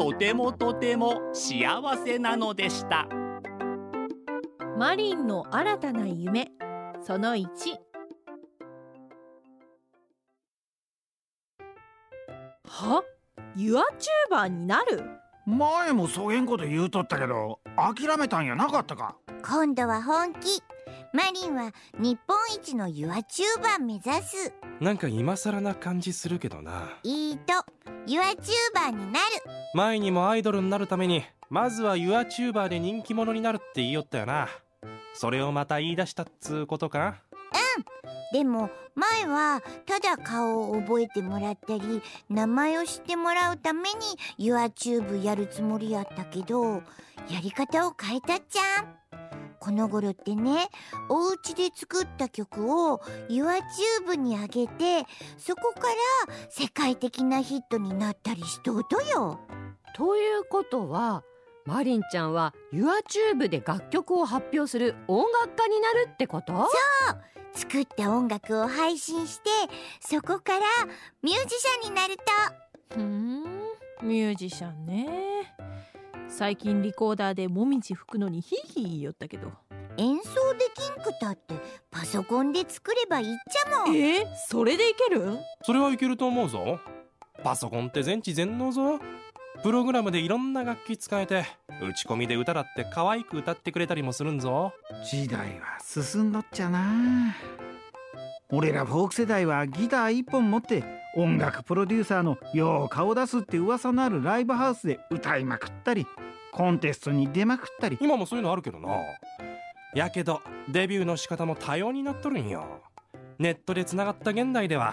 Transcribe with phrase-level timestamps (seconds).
[0.00, 1.62] とてもとても幸
[2.02, 3.06] せなのでした。
[4.78, 6.48] マリンの新たな夢。
[7.02, 7.46] その1
[12.66, 13.02] は？
[13.54, 15.04] ユアチューバーになる？
[15.44, 19.16] 前もそげんこと言うとったけど諦めたんやなかったか？
[19.46, 20.62] 今度は本気
[21.12, 24.52] マリンは日本一のユアチューバー目指す。
[24.80, 26.88] なんか今更な感じするけどな。
[27.02, 27.52] いいと
[28.06, 29.24] ユーチューバーになる。
[29.74, 34.48] 前にもアイドルになるためにまずはユーチューバーで人気者になるって言いよったよな。
[35.14, 37.22] それをまた言い出したっつうことか？
[38.32, 43.98] でも前はただ顔を覚えてもらったり名前を知ってもらうために
[44.38, 46.80] YouTube やるつもりやったけどや
[47.42, 49.19] り方を変えたっちゃん
[49.60, 50.68] この頃ってね
[51.08, 59.38] お家で作った曲を YouTube に上げてそこから世界的なヒットになったりしとうとよ。
[59.94, 61.22] ということは
[61.66, 66.68] マリンちゃんは YouTube で楽曲を発表する音楽家になるってこと？
[67.52, 69.50] 作った音楽を配信して
[70.00, 70.60] そこから
[71.22, 72.22] ミュージシャンになると。
[72.94, 73.69] ふーん
[74.02, 75.54] ミュージシャンね。
[76.28, 79.50] 最近リコーダーでもみじ吹くのにヒーヒー言いよったけど。
[79.96, 81.54] 演奏できんくたって
[81.90, 83.96] パソコンで作ればいいっちゃもん。
[83.96, 84.20] え？
[84.20, 85.32] ー、それでいける？
[85.32, 86.78] んそれはいけると思うぞ。
[87.42, 89.00] パソコンって全知全能ぞ。
[89.62, 91.44] プログラムでいろんな楽器使えて
[91.82, 94.72] 打ち込みで歌だって可愛く歌ってくれたりもするんぞ。
[95.04, 97.34] 時代は進んどっちゃな。
[98.50, 100.82] 俺らフォーク世代はギター一本持って
[101.16, 106.06] 音楽プロデューサーのよう顔出すって噂のあるライブハウスで歌いまくったり
[106.52, 107.98] コンテストに出まくったり。
[108.00, 108.88] 今もそういうのあるけどな。
[109.94, 112.64] やけどデビューの仕方も多様になっとるんよ。
[113.38, 114.92] ネットでつながった現代では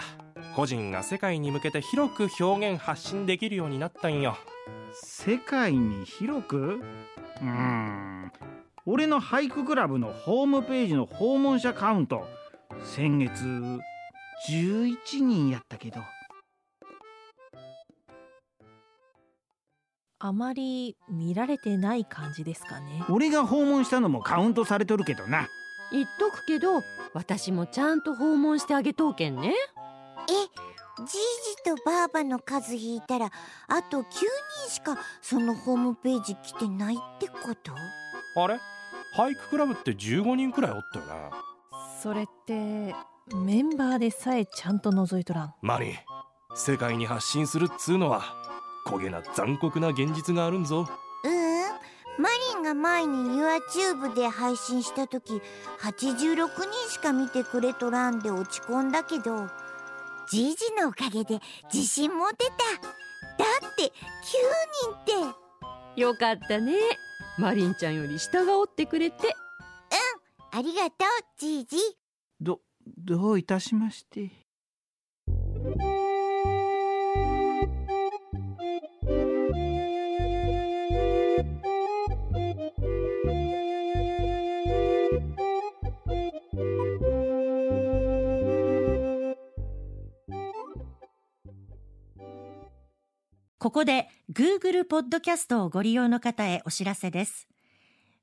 [0.56, 4.36] 個人が世界に向けて広く表現発信できるようになったんよ。
[4.94, 6.80] 世界に広く？
[7.40, 8.32] うーん。
[8.86, 12.26] 俺の俳句クラブのホームページの訪問者カウント。
[12.82, 13.44] 先月
[14.48, 16.00] 11人やったけど。
[20.20, 23.04] あまり見られてない感じですかね。
[23.08, 25.46] 俺が訪問したのもカウントされとるけどな。
[25.92, 26.82] 言っとくけど
[27.14, 29.54] 私もちゃんと訪問してあげとうけんね。
[30.28, 30.32] え
[31.04, 33.30] じいじとばあばの数引いたら
[33.68, 34.04] あと9
[34.66, 37.72] 人しかそのホームページ来てないってこと？
[38.40, 38.58] あれ？
[39.16, 41.30] 俳句クラブって15人くらいおったよな。
[42.02, 42.94] それって
[43.34, 45.54] メンバーでさえちゃんと覗いとらん。
[45.62, 45.94] マリン
[46.54, 48.22] 世界に発信するっつうのは
[48.86, 50.88] 焦げな残酷な現実があるんぞ。
[51.24, 52.22] ううん。
[52.22, 55.40] マリンが前に YouTube で配信した時
[55.80, 59.46] 86人しか見てくれとらんで落ち込んだけど
[60.28, 61.40] じいじのおかげで
[61.72, 62.54] 自信持てた。
[63.38, 63.90] だって9
[65.06, 65.34] 人っ
[65.94, 66.00] て。
[66.00, 66.74] よかったね。
[67.38, 69.34] マリンちゃんより下がおってくれて。
[70.50, 71.76] ありがとうじいじ。
[72.40, 72.60] ど
[72.96, 74.30] どういたしまして
[93.58, 97.48] ここで Google ポッドキャストをご利用の方へお知らせです。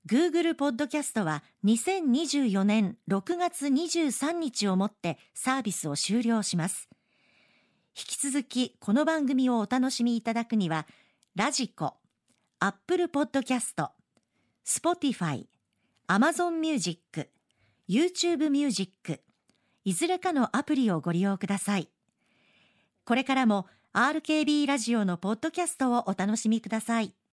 [0.07, 6.87] Google ポッドキャストは2024年6月23日をもってサービスを終了します。
[7.97, 10.85] 引き続きこの番組をお楽しみいただくには、
[11.35, 11.95] ラジコ、
[12.59, 13.89] Apple ポッドキャスト、
[14.63, 15.47] Spotify、
[16.07, 17.31] Amazon Music、
[17.89, 19.23] YouTube Music、
[19.85, 21.89] いずれかのアプリをご利用ください。
[23.05, 23.65] これからも
[23.95, 27.15] RKB ラジオのポッドキャストをお楽しみください。